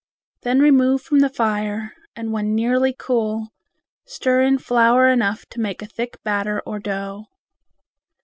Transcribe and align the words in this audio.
Then 0.41 0.61
remove 0.61 1.03
from 1.03 1.19
the 1.19 1.29
fire, 1.29 1.93
and 2.15 2.31
when 2.31 2.55
nearly 2.55 2.91
cool 2.97 3.49
stir 4.03 4.41
in 4.41 4.57
flour 4.57 5.07
enough 5.07 5.45
to 5.49 5.59
make 5.61 5.83
a 5.83 5.85
thick 5.85 6.17
batter 6.23 6.59
or 6.65 6.79
dough. 6.79 7.27